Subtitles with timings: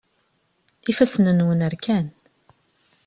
[0.91, 2.07] Ifassen-nwen rkan.